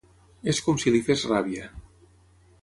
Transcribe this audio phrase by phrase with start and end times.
[0.53, 1.69] És com si li fes ràbia.